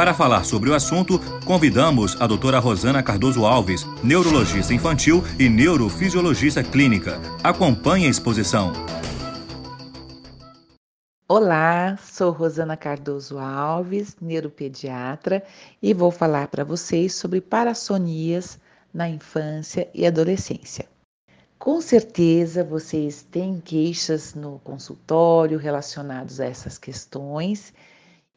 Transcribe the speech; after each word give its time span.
Para 0.00 0.14
falar 0.14 0.44
sobre 0.44 0.70
o 0.70 0.74
assunto, 0.74 1.20
convidamos 1.44 2.16
a 2.18 2.26
doutora 2.26 2.58
Rosana 2.58 3.02
Cardoso 3.02 3.44
Alves, 3.44 3.84
neurologista 4.02 4.72
infantil 4.72 5.22
e 5.38 5.46
neurofisiologista 5.46 6.64
clínica. 6.64 7.20
Acompanhe 7.44 8.06
a 8.06 8.08
exposição. 8.08 8.72
Olá, 11.28 11.98
sou 11.98 12.32
Rosana 12.32 12.78
Cardoso 12.78 13.38
Alves, 13.38 14.16
neuropediatra, 14.22 15.44
e 15.82 15.92
vou 15.92 16.10
falar 16.10 16.48
para 16.48 16.64
vocês 16.64 17.14
sobre 17.14 17.42
parassonias 17.42 18.58
na 18.94 19.06
infância 19.06 19.86
e 19.92 20.06
adolescência. 20.06 20.86
Com 21.58 21.78
certeza 21.82 22.64
vocês 22.64 23.22
têm 23.30 23.60
queixas 23.60 24.34
no 24.34 24.60
consultório 24.60 25.58
relacionados 25.58 26.40
a 26.40 26.46
essas 26.46 26.78
questões. 26.78 27.74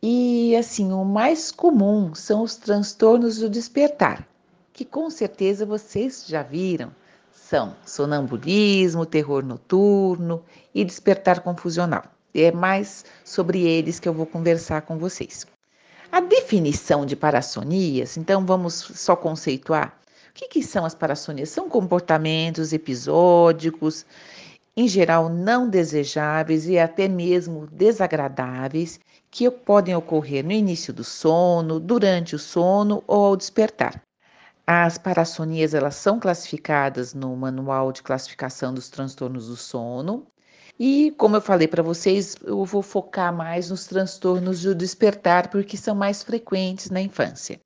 E 0.05 0.53
assim, 0.57 0.91
o 0.91 1.05
mais 1.05 1.49
comum 1.49 2.13
são 2.13 2.43
os 2.43 2.57
transtornos 2.57 3.37
do 3.37 3.49
despertar, 3.49 4.27
que 4.73 4.83
com 4.83 5.09
certeza 5.09 5.65
vocês 5.65 6.25
já 6.27 6.43
viram. 6.43 6.91
São 7.31 7.73
sonambulismo, 7.85 9.05
terror 9.05 9.45
noturno 9.45 10.43
e 10.75 10.83
despertar 10.83 11.39
confusional. 11.39 12.03
É 12.35 12.51
mais 12.51 13.05
sobre 13.23 13.61
eles 13.61 13.97
que 13.97 14.09
eu 14.09 14.13
vou 14.13 14.25
conversar 14.25 14.81
com 14.81 14.97
vocês. 14.97 15.47
A 16.11 16.19
definição 16.19 17.05
de 17.05 17.15
parassonias, 17.15 18.17
então 18.17 18.45
vamos 18.45 18.73
só 18.73 19.15
conceituar 19.15 19.97
o 20.29 20.33
que, 20.33 20.47
que 20.47 20.63
são 20.63 20.83
as 20.83 20.95
parassonias? 20.95 21.49
São 21.49 21.69
comportamentos 21.69 22.73
episódicos, 22.73 24.03
em 24.75 24.87
geral 24.87 25.29
não 25.29 25.69
desejáveis 25.69 26.67
e 26.67 26.79
até 26.79 27.07
mesmo 27.07 27.67
desagradáveis, 27.71 28.99
que 29.33 29.49
podem 29.49 29.95
ocorrer 29.95 30.45
no 30.45 30.51
início 30.51 30.93
do 30.93 31.03
sono, 31.03 31.79
durante 31.79 32.35
o 32.35 32.39
sono 32.39 33.03
ou 33.07 33.25
ao 33.25 33.35
despertar. 33.35 33.99
As 34.65 34.95
parassonias 34.99 35.73
elas 35.73 35.95
são 35.95 36.19
classificadas 36.19 37.15
no 37.15 37.35
Manual 37.35 37.91
de 37.91 38.03
Classificação 38.03 38.71
dos 38.71 38.89
Transtornos 38.89 39.47
do 39.47 39.57
Sono. 39.57 40.27
E, 40.79 41.11
como 41.17 41.35
eu 41.35 41.41
falei 41.41 41.67
para 41.67 41.81
vocês, 41.81 42.37
eu 42.43 42.63
vou 42.63 42.83
focar 42.83 43.35
mais 43.35 43.71
nos 43.71 43.87
transtornos 43.87 44.61
do 44.61 44.75
despertar, 44.75 45.49
porque 45.49 45.77
são 45.77 45.95
mais 45.95 46.21
frequentes 46.21 46.91
na 46.91 47.01
infância. 47.01 47.59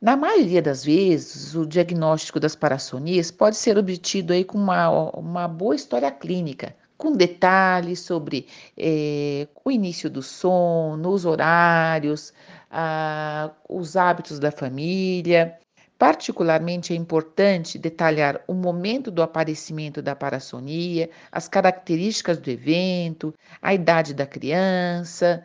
Na 0.00 0.16
maioria 0.16 0.60
das 0.60 0.84
vezes, 0.84 1.54
o 1.54 1.64
diagnóstico 1.64 2.40
das 2.40 2.56
parassonias 2.56 3.30
pode 3.30 3.56
ser 3.56 3.78
obtido 3.78 4.32
aí 4.32 4.44
com 4.44 4.58
uma, 4.58 4.90
uma 5.16 5.46
boa 5.46 5.76
história 5.76 6.10
clínica, 6.10 6.74
com 6.96 7.12
detalhes 7.12 8.00
sobre 8.00 8.46
é, 8.76 9.46
o 9.64 9.70
início 9.70 10.08
do 10.08 10.22
sono, 10.22 11.10
os 11.10 11.24
horários, 11.24 12.32
a, 12.70 13.50
os 13.68 13.96
hábitos 13.96 14.38
da 14.38 14.50
família. 14.50 15.58
Particularmente 15.98 16.92
é 16.92 16.96
importante 16.96 17.78
detalhar 17.78 18.42
o 18.46 18.52
momento 18.52 19.10
do 19.10 19.22
aparecimento 19.22 20.02
da 20.02 20.14
parassonia, 20.14 21.08
as 21.32 21.48
características 21.48 22.38
do 22.38 22.50
evento, 22.50 23.32
a 23.62 23.72
idade 23.72 24.12
da 24.12 24.26
criança, 24.26 25.42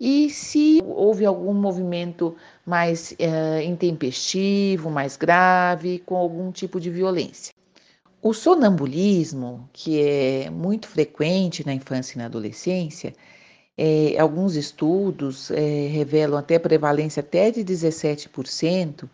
e 0.00 0.28
se 0.30 0.82
houve 0.84 1.24
algum 1.24 1.54
movimento 1.54 2.36
mais 2.66 3.14
é, 3.16 3.62
intempestivo, 3.62 4.90
mais 4.90 5.16
grave, 5.16 6.00
com 6.00 6.16
algum 6.16 6.50
tipo 6.50 6.80
de 6.80 6.90
violência. 6.90 7.54
O 8.24 8.32
sonambulismo, 8.32 9.68
que 9.72 10.00
é 10.00 10.48
muito 10.48 10.86
frequente 10.86 11.66
na 11.66 11.74
infância 11.74 12.14
e 12.14 12.18
na 12.18 12.26
adolescência, 12.26 13.12
é, 13.76 14.16
alguns 14.16 14.54
estudos 14.54 15.50
é, 15.50 15.88
revelam 15.88 16.38
até 16.38 16.56
prevalência 16.56 17.20
até 17.20 17.50
de 17.50 17.64
17%. 17.64 19.10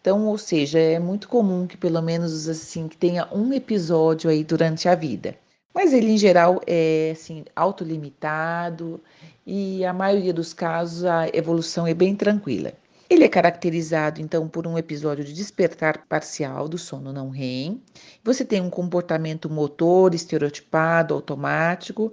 Então, 0.00 0.26
ou 0.28 0.38
seja, 0.38 0.78
é 0.78 0.98
muito 1.00 1.28
comum 1.28 1.66
que 1.66 1.76
pelo 1.76 2.00
menos 2.00 2.48
assim 2.48 2.86
que 2.86 2.96
tenha 2.96 3.28
um 3.32 3.52
episódio 3.52 4.30
aí 4.30 4.44
durante 4.44 4.88
a 4.88 4.94
vida. 4.94 5.36
Mas 5.74 5.92
ele 5.92 6.12
em 6.12 6.18
geral 6.18 6.60
é 6.64 7.10
assim 7.12 7.44
autolimitado 7.56 9.00
e 9.44 9.84
a 9.84 9.92
maioria 9.92 10.32
dos 10.32 10.54
casos 10.54 11.04
a 11.04 11.28
evolução 11.34 11.84
é 11.84 11.94
bem 11.94 12.14
tranquila. 12.14 12.72
Ele 13.12 13.24
é 13.24 13.28
caracterizado 13.28 14.22
então 14.22 14.48
por 14.48 14.66
um 14.66 14.78
episódio 14.78 15.22
de 15.22 15.34
despertar 15.34 16.06
parcial 16.08 16.66
do 16.66 16.78
sono 16.78 17.12
não 17.12 17.28
REM. 17.28 17.82
Você 18.24 18.42
tem 18.42 18.58
um 18.62 18.70
comportamento 18.70 19.50
motor 19.50 20.14
estereotipado, 20.14 21.12
automático, 21.12 22.10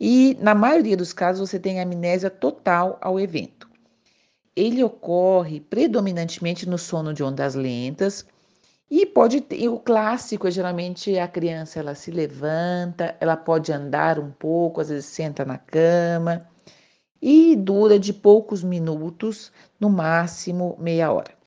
e 0.00 0.38
na 0.40 0.54
maioria 0.54 0.96
dos 0.96 1.12
casos 1.12 1.50
você 1.50 1.60
tem 1.60 1.82
amnésia 1.82 2.30
total 2.30 2.96
ao 3.02 3.20
evento. 3.20 3.68
Ele 4.56 4.82
ocorre 4.82 5.60
predominantemente 5.60 6.66
no 6.66 6.78
sono 6.78 7.12
de 7.12 7.22
ondas 7.22 7.54
lentas, 7.54 8.24
e 8.90 9.04
pode 9.04 9.42
ter, 9.42 9.68
o 9.68 9.78
clássico 9.78 10.48
é 10.48 10.50
geralmente 10.50 11.18
a 11.18 11.28
criança 11.28 11.78
ela 11.78 11.94
se 11.94 12.10
levanta, 12.10 13.14
ela 13.20 13.36
pode 13.36 13.70
andar 13.70 14.18
um 14.18 14.30
pouco, 14.30 14.80
às 14.80 14.88
vezes 14.88 15.04
senta 15.04 15.44
na 15.44 15.58
cama 15.58 16.48
e 17.20 17.56
dura 17.56 17.98
de 17.98 18.12
poucos 18.12 18.62
minutos, 18.62 19.52
no 19.78 19.90
máximo 19.90 20.76
meia 20.78 21.10
hora. 21.12 21.38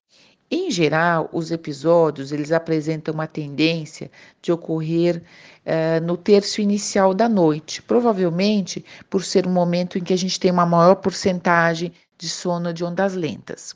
Em 0.49 0.69
geral, 0.69 1.29
os 1.31 1.49
episódios 1.49 2.33
eles 2.33 2.51
apresentam 2.51 3.13
uma 3.13 3.25
tendência 3.25 4.11
de 4.41 4.51
ocorrer 4.51 5.23
uh, 5.65 6.05
no 6.05 6.17
terço 6.17 6.59
inicial 6.59 7.13
da 7.13 7.29
noite, 7.29 7.81
provavelmente 7.81 8.83
por 9.09 9.23
ser 9.23 9.47
um 9.47 9.51
momento 9.51 9.97
em 9.97 10.03
que 10.03 10.13
a 10.13 10.17
gente 10.17 10.37
tem 10.37 10.51
uma 10.51 10.65
maior 10.65 10.95
porcentagem 10.95 11.93
de 12.17 12.27
sono 12.27 12.73
de 12.73 12.83
ondas 12.83 13.13
lentas. 13.13 13.73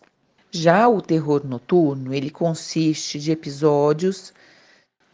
Já 0.51 0.88
o 0.89 1.01
terror 1.01 1.45
noturno, 1.45 2.13
ele 2.13 2.29
consiste 2.29 3.19
de 3.19 3.31
episódios 3.31 4.33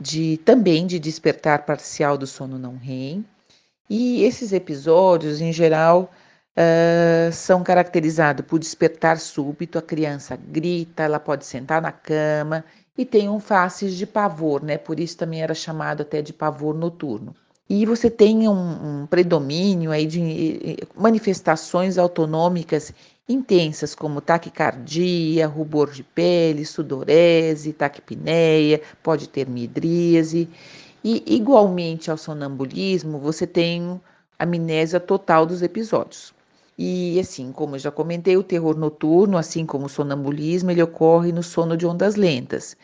de 0.02 0.38
também 0.38 0.88
de 0.88 0.98
despertar 0.98 1.64
parcial 1.64 2.18
do 2.18 2.26
sono 2.26 2.58
não 2.58 2.76
REM, 2.76 3.24
e 3.88 4.24
esses 4.24 4.52
episódios, 4.52 5.42
em 5.42 5.54
geral, 5.54 6.12
uh, 6.58 7.32
são 7.32 7.64
caracterizados 7.64 8.46
por 8.46 8.60
despertar 8.60 9.20
súbito, 9.20 9.78
a 9.78 9.82
criança 9.82 10.36
grita, 10.36 11.04
ela 11.04 11.20
pode 11.20 11.46
sentar 11.46 11.82
na 11.82 11.92
cama 11.92 12.64
e 12.98 13.06
tem 13.06 13.30
um 13.30 13.40
faces 13.40 13.96
de 13.96 14.06
pavor, 14.06 14.64
né? 14.64 14.78
Por 14.78 15.00
isso 15.00 15.18
também 15.18 15.42
era 15.42 15.54
chamado 15.54 16.02
até 16.02 16.22
de 16.22 16.34
pavor 16.34 16.76
noturno. 16.76 17.36
E 17.70 17.86
você 17.86 18.10
tem 18.10 18.50
um, 18.50 19.02
um 19.04 19.08
predomínio 19.08 19.92
aí 19.92 20.06
de 20.06 20.78
manifestações 20.94 21.98
autonômicas 21.98 22.94
intensas, 23.30 23.96
como 23.96 24.20
taquicardia, 24.20 25.48
rubor 25.48 25.90
de 25.90 26.04
pele, 26.04 26.66
sudorese, 26.66 27.72
taquipneia, 27.72 28.82
pode 29.02 29.30
ter 29.30 29.48
midríase. 29.48 30.50
E 31.02 31.24
igualmente 31.26 32.12
ao 32.12 32.18
sonambulismo, 32.18 33.20
você 33.20 33.48
tem 33.48 34.00
amnésia 34.38 35.00
total 35.00 35.46
dos 35.46 35.62
episódios. 35.62 36.34
E 36.84 37.20
assim, 37.20 37.52
como 37.52 37.76
eu 37.76 37.80
já 37.80 37.92
comentei, 37.92 38.36
o 38.36 38.44
terror 38.44 38.76
noturno, 38.76 39.38
assim 39.38 39.68
como 39.68 39.86
o 39.86 39.90
sonambulismo, 39.90 40.72
ele 40.72 40.82
ocorre 40.82 41.32
no 41.32 41.44
sono 41.44 41.78
de 41.78 41.86
ondas 41.86 42.16
lentas. 42.16 42.76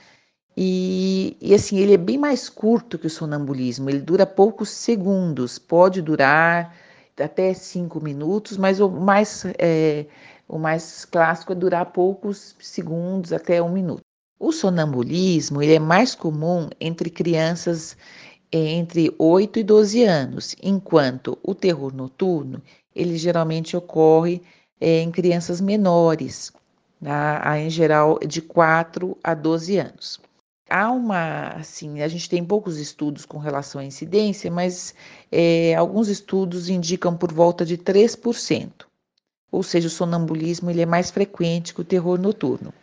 E, 0.56 1.36
e, 1.42 1.52
assim, 1.56 1.80
ele 1.80 1.96
é 1.96 1.98
bem 1.98 2.16
mais 2.16 2.48
curto 2.48 3.00
que 3.00 3.08
o 3.08 3.10
sonambulismo, 3.10 3.90
ele 3.90 4.00
dura 4.00 4.24
poucos 4.24 4.70
segundos, 4.70 5.58
pode 5.58 6.00
durar 6.04 6.76
até 7.20 7.56
cinco 7.56 8.00
minutos, 8.00 8.56
mas 8.56 8.80
o 8.80 8.88
mais, 8.88 9.46
é, 9.58 10.06
o 10.48 10.60
mais 10.60 11.04
clássico 11.04 11.54
é 11.54 11.56
durar 11.56 11.88
poucos 11.92 12.56
segundos, 12.60 13.34
até 13.34 13.60
um 13.64 13.72
minuto. 13.72 14.02
O 14.40 14.52
sonambulismo 14.52 15.60
ele 15.60 15.74
é 15.74 15.80
mais 15.80 16.14
comum 16.14 16.70
entre 16.80 17.10
crianças 17.10 17.98
é, 18.52 18.58
entre 18.60 19.14
8 19.18 19.60
e 19.60 19.64
12 19.64 20.04
anos, 20.04 20.56
enquanto 20.62 21.38
o 21.44 21.56
terror 21.56 21.94
noturno 21.94 22.62
ele 22.98 23.18
geralmente 23.18 23.78
ocorre 23.78 24.42
é, 24.82 25.02
em 25.02 25.12
crianças 25.12 25.62
menores, 25.62 26.52
tá? 27.04 27.60
em 27.60 27.70
geral 27.70 28.20
de 28.20 28.42
4 28.42 29.18
a 29.24 29.34
12 29.34 29.78
anos. 29.78 30.20
Há 30.70 30.92
uma, 30.92 31.50
assim, 31.50 32.02
a 32.02 32.08
gente 32.08 32.30
tem 32.30 32.44
poucos 32.44 32.78
estudos 32.78 33.26
com 33.26 33.38
relação 33.38 33.80
à 33.80 33.86
incidência, 33.86 34.52
mas 34.52 34.94
é, 35.32 35.74
alguns 35.76 36.10
estudos 36.10 36.68
indicam 36.68 37.16
por 37.16 37.32
volta 37.32 37.66
de 37.66 37.78
3%. 37.78 38.86
Ou 39.50 39.64
seja, 39.64 39.88
o 39.88 39.92
sonambulismo 39.92 40.70
ele 40.70 40.82
é 40.82 40.86
mais 40.86 41.10
frequente 41.10 41.74
que 41.74 41.80
o 41.80 41.86
terror 41.86 42.20
noturno. 42.20 42.74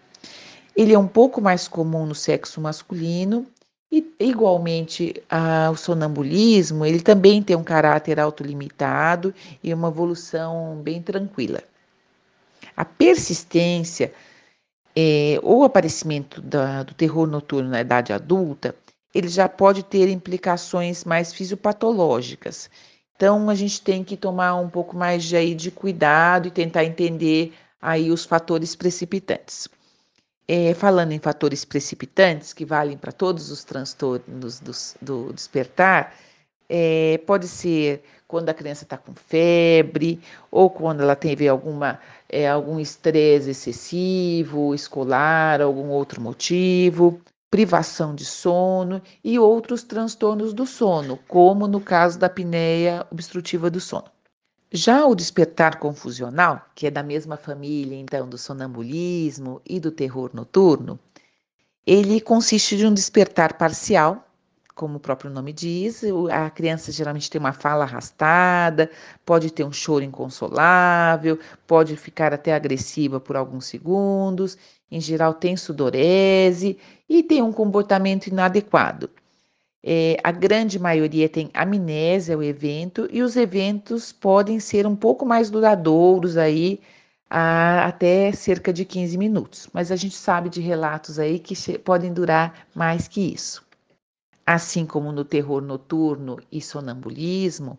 Ele 0.74 0.94
é 0.94 0.98
um 0.98 1.06
pouco 1.06 1.40
mais 1.40 1.68
comum 1.68 2.06
no 2.06 2.14
sexo 2.14 2.60
masculino 2.60 3.46
e, 3.94 4.14
igualmente, 4.18 5.22
o 5.70 5.76
sonambulismo, 5.76 6.84
ele 6.84 7.00
também 7.00 7.40
tem 7.40 7.54
um 7.54 7.62
caráter 7.62 8.18
autolimitado 8.18 9.32
e 9.62 9.72
uma 9.72 9.86
evolução 9.86 10.80
bem 10.82 11.00
tranquila. 11.00 11.62
A 12.76 12.84
persistência 12.84 14.12
é, 14.96 15.38
ou 15.44 15.62
aparecimento 15.62 16.40
da, 16.40 16.82
do 16.82 16.92
terror 16.94 17.28
noturno 17.28 17.70
na 17.70 17.80
idade 17.80 18.12
adulta, 18.12 18.74
ele 19.14 19.28
já 19.28 19.48
pode 19.48 19.84
ter 19.84 20.08
implicações 20.08 21.04
mais 21.04 21.32
fisiopatológicas. 21.32 22.68
Então, 23.14 23.48
a 23.48 23.54
gente 23.54 23.80
tem 23.80 24.02
que 24.02 24.16
tomar 24.16 24.56
um 24.56 24.68
pouco 24.68 24.96
mais 24.96 25.22
de, 25.22 25.36
aí, 25.36 25.54
de 25.54 25.70
cuidado 25.70 26.48
e 26.48 26.50
tentar 26.50 26.84
entender 26.84 27.54
aí 27.80 28.10
os 28.10 28.24
fatores 28.24 28.74
precipitantes. 28.74 29.68
É, 30.46 30.74
falando 30.74 31.12
em 31.12 31.18
fatores 31.18 31.64
precipitantes, 31.64 32.52
que 32.52 32.64
valem 32.64 32.98
para 32.98 33.12
todos 33.12 33.50
os 33.50 33.64
transtornos 33.64 34.60
do, 34.60 34.72
do 35.00 35.32
despertar, 35.32 36.14
é, 36.68 37.18
pode 37.26 37.48
ser 37.48 38.02
quando 38.26 38.48
a 38.48 38.54
criança 38.54 38.84
está 38.84 38.98
com 38.98 39.14
febre, 39.14 40.20
ou 40.50 40.68
quando 40.68 41.02
ela 41.02 41.16
teve 41.16 41.48
alguma, 41.48 42.00
é, 42.28 42.48
algum 42.48 42.80
estresse 42.80 43.50
excessivo, 43.50 44.74
escolar, 44.74 45.60
algum 45.60 45.88
outro 45.88 46.20
motivo, 46.20 47.20
privação 47.50 48.14
de 48.14 48.24
sono 48.24 49.00
e 49.22 49.38
outros 49.38 49.82
transtornos 49.84 50.52
do 50.52 50.66
sono, 50.66 51.18
como 51.28 51.68
no 51.68 51.80
caso 51.80 52.18
da 52.18 52.26
apneia 52.26 53.06
obstrutiva 53.10 53.70
do 53.70 53.80
sono. 53.80 54.10
Já 54.76 55.06
o 55.06 55.14
despertar 55.14 55.78
confusional, 55.78 56.60
que 56.74 56.88
é 56.88 56.90
da 56.90 57.00
mesma 57.00 57.36
família, 57.36 57.96
então, 57.96 58.28
do 58.28 58.36
sonambulismo 58.36 59.62
e 59.64 59.78
do 59.78 59.92
terror 59.92 60.32
noturno, 60.34 60.98
ele 61.86 62.20
consiste 62.20 62.76
de 62.76 62.84
um 62.84 62.92
despertar 62.92 63.56
parcial, 63.56 64.28
como 64.74 64.96
o 64.96 65.00
próprio 65.00 65.30
nome 65.30 65.52
diz, 65.52 66.02
a 66.28 66.50
criança 66.50 66.90
geralmente 66.90 67.30
tem 67.30 67.38
uma 67.38 67.52
fala 67.52 67.84
arrastada, 67.84 68.90
pode 69.24 69.52
ter 69.52 69.62
um 69.62 69.72
choro 69.72 70.02
inconsolável, 70.02 71.38
pode 71.68 71.96
ficar 71.96 72.34
até 72.34 72.52
agressiva 72.52 73.20
por 73.20 73.36
alguns 73.36 73.66
segundos, 73.66 74.58
em 74.90 75.00
geral 75.00 75.34
tem 75.34 75.56
sudorese 75.56 76.76
e 77.08 77.22
tem 77.22 77.40
um 77.40 77.52
comportamento 77.52 78.26
inadequado. 78.26 79.08
É, 79.86 80.16
a 80.24 80.32
grande 80.32 80.78
maioria 80.78 81.28
tem 81.28 81.50
amnésia 81.52 82.34
ao 82.34 82.42
evento 82.42 83.06
e 83.12 83.22
os 83.22 83.36
eventos 83.36 84.12
podem 84.12 84.58
ser 84.58 84.86
um 84.86 84.96
pouco 84.96 85.26
mais 85.26 85.50
duradouros 85.50 86.38
aí, 86.38 86.80
a, 87.28 87.84
até 87.86 88.32
cerca 88.32 88.72
de 88.72 88.86
15 88.86 89.18
minutos. 89.18 89.68
Mas 89.74 89.92
a 89.92 89.96
gente 89.96 90.14
sabe 90.14 90.48
de 90.48 90.62
relatos 90.62 91.18
aí 91.18 91.38
que 91.38 91.54
podem 91.78 92.14
durar 92.14 92.66
mais 92.74 93.06
que 93.08 93.20
isso. 93.34 93.62
Assim 94.46 94.86
como 94.86 95.12
no 95.12 95.24
terror 95.24 95.60
noturno 95.60 96.38
e 96.50 96.62
sonambulismo, 96.62 97.78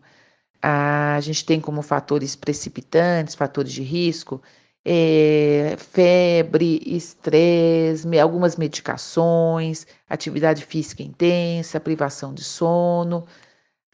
a 0.62 1.18
gente 1.20 1.44
tem 1.44 1.60
como 1.60 1.82
fatores 1.82 2.36
precipitantes, 2.36 3.34
fatores 3.34 3.72
de 3.72 3.82
risco, 3.82 4.40
é, 4.88 5.74
febre, 5.78 6.80
estresse, 6.86 8.06
algumas 8.20 8.54
medicações, 8.54 9.84
atividade 10.08 10.64
física 10.64 11.02
intensa, 11.02 11.80
privação 11.80 12.32
de 12.32 12.44
sono. 12.44 13.26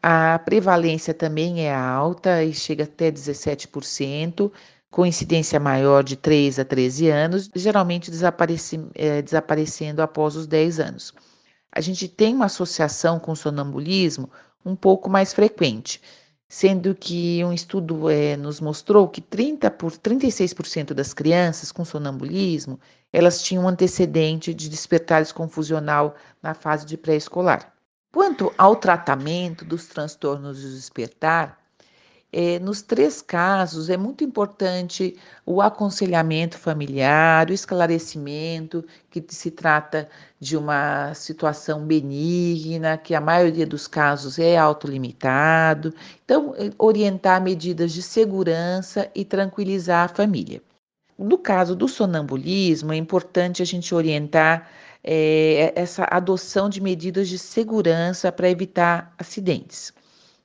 A 0.02 0.38
prevalência 0.40 1.14
também 1.14 1.66
é 1.66 1.74
alta 1.74 2.44
e 2.44 2.52
chega 2.52 2.84
até 2.84 3.10
17%, 3.10 4.52
com 4.90 5.06
incidência 5.06 5.58
maior 5.58 6.04
de 6.04 6.14
3 6.14 6.58
a 6.58 6.64
13 6.64 7.08
anos, 7.08 7.50
geralmente 7.54 8.10
desapareci, 8.10 8.78
é, 8.94 9.22
desaparecendo 9.22 10.02
após 10.02 10.36
os 10.36 10.46
10 10.46 10.78
anos. 10.78 11.14
A 11.72 11.80
gente 11.80 12.06
tem 12.06 12.34
uma 12.34 12.46
associação 12.46 13.18
com 13.18 13.34
sonambulismo 13.34 14.30
um 14.62 14.76
pouco 14.76 15.08
mais 15.08 15.32
frequente 15.32 16.02
sendo 16.52 16.94
que 16.94 17.42
um 17.42 17.50
estudo 17.50 18.10
é, 18.10 18.36
nos 18.36 18.60
mostrou 18.60 19.08
que 19.08 19.22
30 19.22 19.70
por 19.70 19.90
36% 19.90 20.92
das 20.92 21.14
crianças 21.14 21.72
com 21.72 21.82
sonambulismo 21.82 22.78
elas 23.10 23.40
tinham 23.40 23.64
um 23.64 23.68
antecedente 23.68 24.52
de 24.52 24.68
despertares 24.68 25.32
confusional 25.32 26.14
na 26.42 26.52
fase 26.52 26.84
de 26.84 26.98
pré-escolar. 26.98 27.72
Quanto 28.12 28.52
ao 28.58 28.76
tratamento 28.76 29.64
dos 29.64 29.86
transtornos 29.86 30.60
de 30.60 30.74
despertar, 30.74 31.58
é, 32.32 32.58
nos 32.58 32.80
três 32.80 33.20
casos, 33.20 33.90
é 33.90 33.96
muito 33.96 34.24
importante 34.24 35.14
o 35.44 35.60
aconselhamento 35.60 36.56
familiar, 36.58 37.50
o 37.50 37.52
esclarecimento, 37.52 38.82
que 39.10 39.22
se 39.28 39.50
trata 39.50 40.08
de 40.40 40.56
uma 40.56 41.12
situação 41.12 41.84
benigna, 41.86 42.96
que 42.96 43.14
a 43.14 43.20
maioria 43.20 43.66
dos 43.66 43.86
casos 43.86 44.38
é 44.38 44.56
autolimitado. 44.56 45.94
Então, 46.24 46.54
é, 46.56 46.70
orientar 46.78 47.42
medidas 47.42 47.92
de 47.92 48.02
segurança 48.02 49.10
e 49.14 49.24
tranquilizar 49.24 50.06
a 50.06 50.14
família. 50.14 50.62
No 51.18 51.36
caso 51.36 51.76
do 51.76 51.86
sonambulismo, 51.86 52.92
é 52.92 52.96
importante 52.96 53.60
a 53.62 53.66
gente 53.66 53.94
orientar 53.94 54.70
é, 55.04 55.72
essa 55.76 56.04
adoção 56.10 56.68
de 56.70 56.80
medidas 56.80 57.28
de 57.28 57.38
segurança 57.38 58.32
para 58.32 58.48
evitar 58.48 59.14
acidentes. 59.18 59.92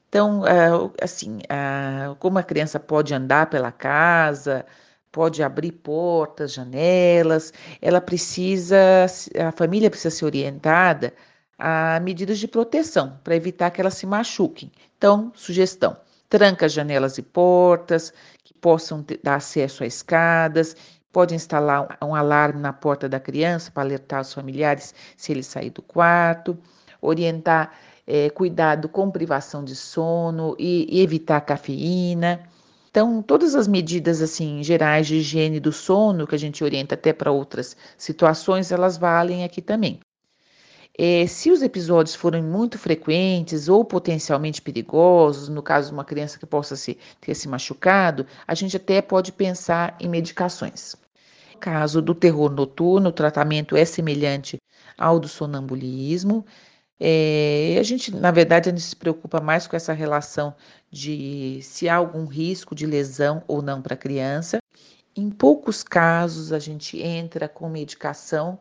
Então, 0.09 0.43
ah, 0.45 0.91
assim, 1.03 1.39
ah, 1.49 2.15
como 2.19 2.39
a 2.39 2.43
criança 2.43 2.79
pode 2.79 3.13
andar 3.13 3.49
pela 3.49 3.71
casa, 3.71 4.65
pode 5.11 5.43
abrir 5.43 5.71
portas, 5.73 6.53
janelas, 6.53 7.53
ela 7.81 7.99
precisa, 7.99 8.77
a 9.47 9.51
família 9.51 9.89
precisa 9.89 10.15
ser 10.15 10.25
orientada 10.25 11.13
a 11.57 11.99
medidas 12.01 12.39
de 12.39 12.47
proteção 12.47 13.19
para 13.23 13.35
evitar 13.35 13.71
que 13.71 13.81
elas 13.81 13.95
se 13.95 14.05
machuquem. 14.05 14.71
Então, 14.97 15.31
sugestão: 15.35 15.97
tranca 16.29 16.69
janelas 16.69 17.17
e 17.17 17.21
portas 17.21 18.13
que 18.43 18.53
possam 18.53 19.05
dar 19.23 19.35
acesso 19.35 19.83
a 19.83 19.87
escadas. 19.87 20.75
Pode 21.11 21.33
instalar 21.33 21.97
um 22.03 22.13
alarme 22.13 22.61
na 22.61 22.71
porta 22.73 23.09
da 23.09 23.19
criança 23.19 23.71
para 23.71 23.83
alertar 23.83 24.21
os 24.21 24.33
familiares 24.33 24.93
se 25.15 25.31
ele 25.31 25.43
sair 25.43 25.71
do 25.71 25.81
quarto. 25.81 26.57
Orientar 27.01 27.71
é, 28.07 28.29
cuidado 28.29 28.87
com 28.87 29.11
privação 29.11 29.63
de 29.63 29.75
sono 29.75 30.55
e, 30.57 30.87
e 30.89 31.01
evitar 31.01 31.41
cafeína. 31.41 32.41
Então, 32.89 33.21
todas 33.21 33.53
as 33.53 33.67
medidas 33.67 34.21
assim 34.21 34.63
gerais 34.63 35.05
de 35.05 35.17
higiene 35.17 35.59
do 35.59 35.73
sono 35.73 36.25
que 36.25 36.33
a 36.33 36.39
gente 36.39 36.63
orienta 36.63 36.95
até 36.95 37.13
para 37.13 37.31
outras 37.31 37.75
situações, 37.97 38.71
elas 38.71 38.97
valem 38.97 39.43
aqui 39.43 39.61
também. 39.61 39.99
É, 40.97 41.27
se 41.27 41.51
os 41.51 41.61
episódios 41.61 42.15
forem 42.15 42.41
muito 42.41 42.79
frequentes 42.79 43.69
ou 43.69 43.85
potencialmente 43.85 44.61
perigosos, 44.63 45.47
no 45.47 45.61
caso 45.61 45.89
de 45.89 45.93
uma 45.93 46.03
criança 46.03 46.39
que 46.39 46.45
possa 46.45 46.75
se, 46.75 46.97
ter 47.21 47.35
se 47.35 47.47
machucado, 47.47 48.25
a 48.47 48.55
gente 48.55 48.75
até 48.77 48.99
pode 48.99 49.31
pensar 49.31 49.95
em 49.99 50.09
medicações. 50.09 50.95
No 51.53 51.59
caso 51.59 52.01
do 52.01 52.15
terror 52.15 52.49
noturno, 52.49 53.09
o 53.09 53.13
tratamento 53.13 53.75
é 53.75 53.85
semelhante 53.85 54.57
ao 54.97 55.19
do 55.19 55.27
sonambulismo. 55.27 56.43
É, 56.99 57.77
a 57.79 57.83
gente, 57.83 58.13
na 58.15 58.31
verdade, 58.31 58.69
a 58.69 58.71
gente 58.71 58.81
se 58.83 58.95
preocupa 58.95 59.39
mais 59.39 59.67
com 59.67 59.75
essa 59.75 59.93
relação 59.93 60.55
de 60.91 61.59
se 61.61 61.87
há 61.87 61.95
algum 61.95 62.25
risco 62.25 62.73
de 62.73 62.85
lesão 62.85 63.43
ou 63.47 63.61
não 63.61 63.81
para 63.81 63.93
a 63.93 63.97
criança. 63.97 64.59
Em 65.15 65.29
poucos 65.29 65.83
casos, 65.83 66.51
a 66.53 66.59
gente 66.59 67.01
entra 67.01 67.47
com 67.47 67.69
medicação. 67.69 68.59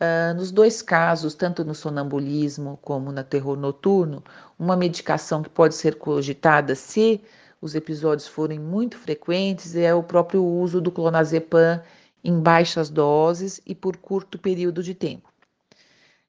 Uh, 0.00 0.34
nos 0.34 0.50
dois 0.52 0.82
casos, 0.82 1.34
tanto 1.34 1.64
no 1.64 1.74
sonambulismo 1.74 2.78
como 2.82 3.10
no 3.10 3.24
terror 3.24 3.56
noturno, 3.56 4.22
uma 4.58 4.76
medicação 4.76 5.42
que 5.42 5.48
pode 5.48 5.74
ser 5.74 5.96
cogitada 5.96 6.74
se 6.74 7.22
os 7.60 7.74
episódios 7.74 8.28
forem 8.28 8.58
muito 8.58 8.98
frequentes 8.98 9.74
é 9.74 9.94
o 9.94 10.02
próprio 10.02 10.44
uso 10.44 10.80
do 10.80 10.92
clonazepam 10.92 11.82
em 12.22 12.38
baixas 12.40 12.90
doses 12.90 13.60
e 13.64 13.74
por 13.74 13.96
curto 13.96 14.38
período 14.38 14.82
de 14.82 14.94
tempo. 14.94 15.32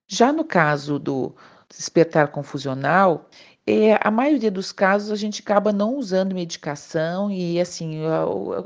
Já 0.07 0.31
no 0.31 0.43
caso 0.45 0.97
do 0.99 1.35
despertar 1.69 2.29
confusional, 2.31 3.29
é, 3.65 3.99
a 4.01 4.09
maioria 4.09 4.49
dos 4.49 4.71
casos 4.71 5.11
a 5.11 5.15
gente 5.15 5.41
acaba 5.41 5.73
não 5.73 5.95
usando 5.97 6.33
medicação 6.33 7.29
e 7.29 7.59
assim, 7.59 8.01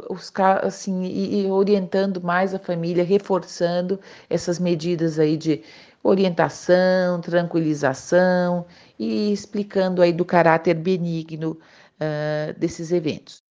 os, 0.09 0.31
assim 0.61 1.03
e 1.05 1.47
orientando 1.49 2.21
mais 2.21 2.53
a 2.53 2.59
família, 2.59 3.03
reforçando 3.03 3.99
essas 4.29 4.59
medidas 4.59 5.17
aí 5.17 5.35
de 5.37 5.63
orientação, 6.03 7.19
tranquilização 7.21 8.65
e 8.99 9.31
explicando 9.33 10.01
aí 10.01 10.13
do 10.13 10.25
caráter 10.25 10.75
benigno 10.75 11.59
uh, 11.99 12.59
desses 12.59 12.91
eventos. 12.91 13.43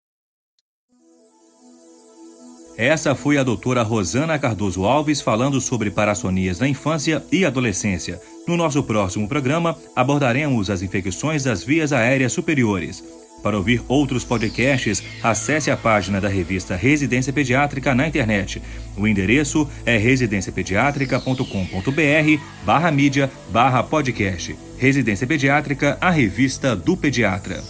Essa 2.80 3.14
foi 3.14 3.36
a 3.36 3.42
doutora 3.42 3.82
Rosana 3.82 4.38
Cardoso 4.38 4.86
Alves 4.86 5.20
falando 5.20 5.60
sobre 5.60 5.90
parassonias 5.90 6.58
na 6.58 6.66
infância 6.66 7.22
e 7.30 7.44
adolescência. 7.44 8.18
No 8.48 8.56
nosso 8.56 8.82
próximo 8.82 9.28
programa, 9.28 9.76
abordaremos 9.94 10.70
as 10.70 10.80
infecções 10.80 11.44
das 11.44 11.62
vias 11.62 11.92
aéreas 11.92 12.32
superiores. 12.32 13.04
Para 13.42 13.58
ouvir 13.58 13.82
outros 13.86 14.24
podcasts, 14.24 15.02
acesse 15.22 15.70
a 15.70 15.76
página 15.76 16.22
da 16.22 16.28
revista 16.28 16.74
Residência 16.74 17.34
Pediátrica 17.34 17.94
na 17.94 18.08
internet. 18.08 18.62
O 18.96 19.06
endereço 19.06 19.68
é 19.84 19.98
residenciapediatrica.com.br 19.98 22.42
barra 22.64 22.90
mídia 22.90 23.30
barra 23.52 23.82
podcast. 23.82 24.56
Residência 24.78 25.26
Pediátrica, 25.26 25.98
a 26.00 26.08
revista 26.08 26.74
do 26.74 26.96
pediatra. 26.96 27.62